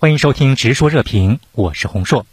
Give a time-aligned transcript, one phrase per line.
[0.00, 2.24] 欢迎收听《直说热评》，我是洪硕。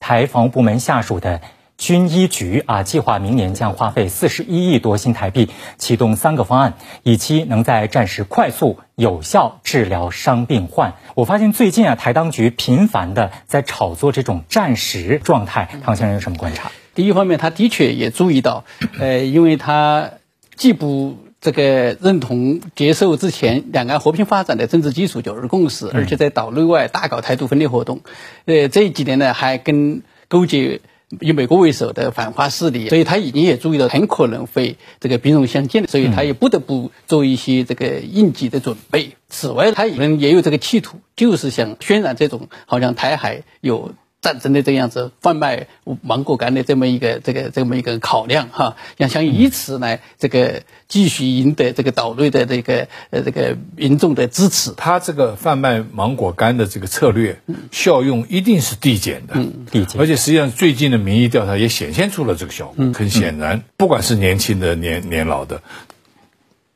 [0.00, 1.40] 台防务部门下属的
[1.78, 5.48] 军医局啊，计划明年将花费四十一亿多新台币，
[5.78, 6.74] 启动三个方案，
[7.04, 10.94] 以期能在战时快速有效治疗伤病患。
[11.14, 16.72] 我发现最近啊，台当局频繁的在炒作这种战时状态，唐先生有什么观察？
[16.96, 18.64] 第一方面，他的确也注意到，
[18.98, 20.10] 呃，因为他
[20.56, 28.00] 既不这个认同接受之前两岸和平发展的政治基础九二共识，而且在岛内外大搞台独分裂活动，
[28.44, 30.80] 呃，这几年呢还跟勾结
[31.20, 39.16] 以美国为首的反华势力，所以他已经也注意到很可能会这个兵戎相见，所以他也不得不做一些这个应急的准备。
[39.28, 43.92] 此外，他可能也有这个企图，就是想渲染这种好像台海有。
[44.22, 45.66] 战争的这样子贩卖
[46.00, 54.70] 芒果干的这么一个这个这么一个考量哈，要想以此来这个继续赢得这个岛内的这个呃这个民众的支持。
[54.76, 59.34] 他这个贩卖芒果干的这个策略效用一定是递减的，
[59.72, 60.00] 递减。
[60.00, 62.92] 而且实际上最近的民意调查也显现出了这个效果。
[62.94, 65.62] 很显然，不管是年轻的、年年老的，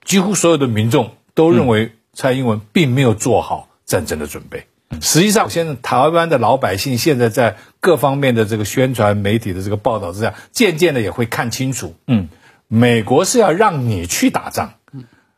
[0.05, 4.67] 几乎所有的民众都认为蔡英文并没有做好战争的准备。
[5.01, 12.29] 实际上，现在台湾的老百姓现在在各方面的这个宣传媒体的这个报道之下，渐渐的也会看清楚，嗯，
[12.69, 14.75] 美国是要让你去打仗，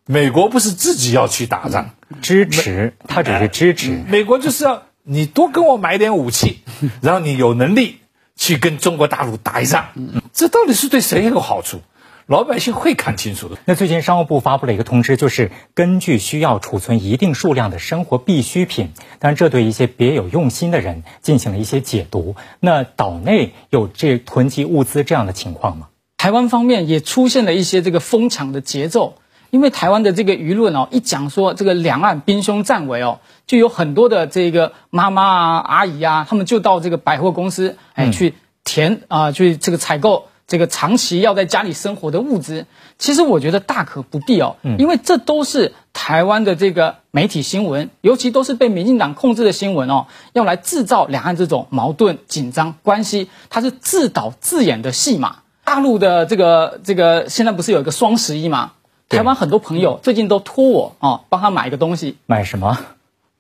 [0.07, 6.61] 美国不是自己要去打仗，支持他只是支持，美国就是要你多跟我买点武器，
[7.01, 8.01] 然后你有能力
[8.37, 9.87] 去跟中国大陆打一仗，
[10.33, 11.81] 这到底是对谁有好处？
[12.29, 13.57] 老百姓会看清楚的。
[13.65, 22.37] 那最近商务部发布了一个通知，就是根据需要储存一定数量的生活必需品，但这对一些别有用心的人进行了一些解读。
[22.61, 25.89] 那岛内有这囤积物资这样的情况吗？
[26.19, 29.15] 台湾方面也出现了一些这个疯抢的节奏，
[29.49, 38.35] 因为台湾的这个舆论哦，一讲说这个两岸兵凶战危哦，就有很多的这个妈妈啊、阿姨啊，他们就到这个百货公司哎去
[38.65, 40.27] 填啊，去这个采购。
[40.49, 42.67] 这个长期要在家里生活的物资，
[42.99, 55.37] 其实我觉得大可不必哦，因为这都是台湾的这个媒体新闻，尤其都是被民进党控制的新闻哦，要来制造两岸这种矛盾紧张关系，它是自导自演的戏码。
[55.65, 58.73] 大陆的这个这个现在不是有一个双十一吗？
[59.11, 62.79] 台湾很多朋友最近都托我啊，帮他买一个东西，买什么？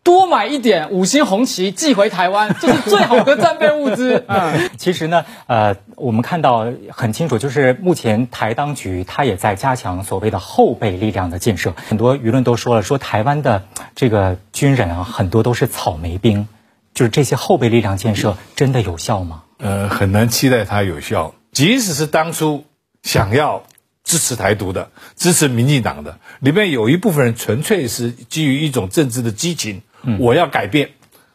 [0.08, 4.24] 多买一点五星红旗寄回台湾， 这是最好的战备物资。
[4.26, 11.74] 嗯，其实呢，呃，我们看到很清楚，就是目前台当局他也在加强所谓的后备力量的建设。
[11.90, 13.64] 很多舆论都说了，说台湾的
[13.94, 16.48] 这个军人啊，很多都是草莓兵。
[16.94, 19.42] 就是这些后备力量建设真的有效吗？
[19.58, 21.34] 呃，很难期待它有效。
[21.52, 22.64] 即使是当初
[23.02, 23.64] 想要
[24.04, 29.82] 支持台独的、支持民进党的，里面有一部分人纯粹是基于一种政治的激情。
[30.18, 30.90] 我要改变，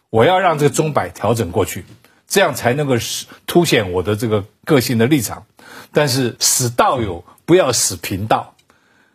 [0.09, 1.85] 我要让这个钟摆调整过去，
[2.27, 2.95] 这样才能够
[3.47, 5.45] 凸显我的这个个性的立场。
[5.91, 8.55] 但是死道友不要死贫道，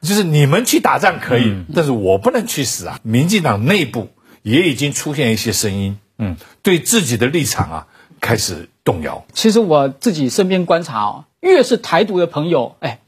[0.00, 3.00] 就是你们去打仗可以，但是我不能去死啊！
[3.03, 4.10] 民进党内部
[4.42, 7.86] 也已经出现一些声音，嗯，对自己的立场啊
[8.20, 9.25] 开始动摇。
[9.32, 13.00] 其实我自己身边观察哦，越是台独的朋友，哎，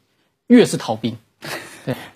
[0.47, 1.17] 越是逃兵。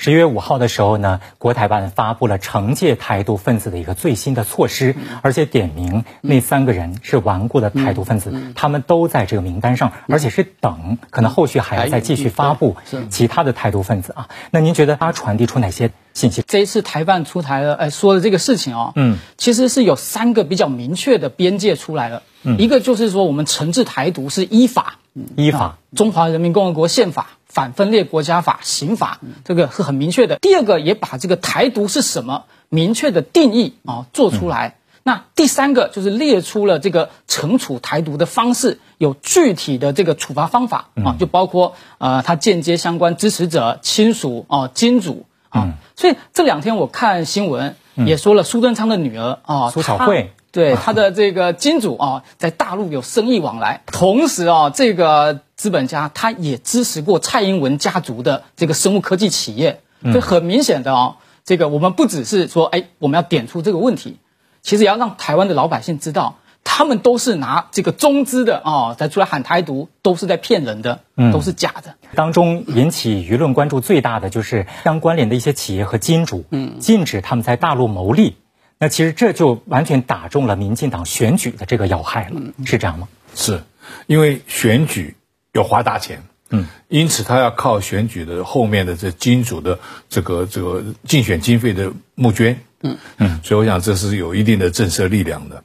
[0.05, 12.77] 十一月五号的时候呢，国台办发布了惩戒台独分子的一个最新的措施，而且点名那三个人是顽固的台独分子，他们都在这个名单上，而且是等，可能后续还要再继续发布
[13.09, 14.29] 其他的台独分子啊。
[14.51, 16.43] 那您觉得它传递出哪些信息？
[16.47, 25.01] 这一次台办出台了，哎，说的这个事情哦，嗯，其实是有三个比较明确的边界出来了，嗯一个就是说我们惩治台独是依法，
[25.37, 27.27] 依法，中华人民共和国宪法。
[27.47, 30.39] 反分裂国家法、刑法，这个是很明确的。
[30.43, 34.79] 第二个也把这个台独是什么明确的定义啊做出来。
[35.05, 45.75] 那第三个就是列出了这个惩处台独的方式，有具体的这个处罚方法啊，就包括呃他间接相关支持者、亲属啊、金主啊。
[45.97, 50.33] 所以这两天我看新闻也说了，苏贞昌的女儿啊，苏巧慧。
[50.51, 64.19] 对他的这个金主啊，在大陆有生意往来，同时啊，这个资本家他也支持过蔡英文家族的这个生物科技企业，所以很明显的啊，这个我们不只是说，哎，我们要点出这个问题，
[64.63, 71.03] 其实也要让台湾的老百姓知道，他们都是拿这个中资的啊，在出来喊台独，都是在骗人的，
[71.33, 71.95] 都是假的。
[72.15, 78.37] 当中引起舆论关注最大的就是相关联的一些企业和金主，嗯，禁止他们在大陆牟利。
[78.79, 83.09] 那其实这就完全打中了民进党选举的这个要害了，是这样吗？
[83.37, 83.63] 是，
[84.07, 85.17] 因为选举
[85.53, 89.79] 要花大钱，嗯，因此他要靠选举的后面的这金主的
[90.09, 95.63] 这个这个竞选经费的募捐，嗯嗯，所以我想这是有一定的震慑力量的。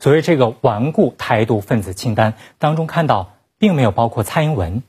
[0.00, 4.82] 所谓这个顽固台独分子清单当中看到，并没有包括蔡英文，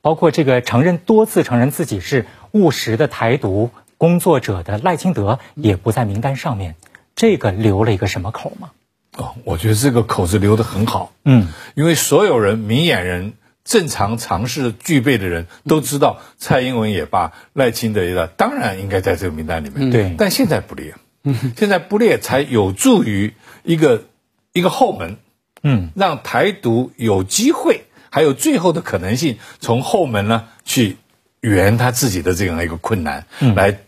[0.00, 6.74] 包括这个承认多次承认自己是务实的台独工作者的赖清德也不在名单上面，
[7.14, 8.70] 这个留了一个什么口吗？
[9.16, 13.34] 哦，我觉得这个口子留得很好，嗯，因为所有人明眼人。
[13.66, 19.90] 正常常识具备的人都知道，蔡英文也罢，赖清德也罢，当然应该在这个名单里面。
[19.90, 20.96] 对，但现在不列，
[21.56, 24.04] 现在不列才有助于一个
[24.52, 25.16] 一个后门，
[25.62, 30.96] 嗯，让台独有机会，还有最后的可能性，从后门呢去
[31.40, 33.80] 圆他自己的这样一个困难，嗯来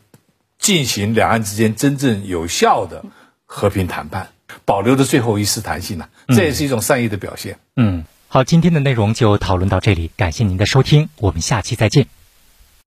[0.59, 3.05] 进行两岸之间真正有效的
[3.45, 4.31] 和平谈判，
[4.65, 7.59] 保留的最后一丝弹性呢，这也是一种善意的表现。
[7.77, 8.05] 嗯。
[8.29, 12.16] 好，今天的内容就讨论到这里，感谢您的收听，我们下期再见。